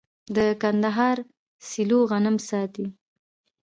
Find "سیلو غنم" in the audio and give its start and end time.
1.69-2.37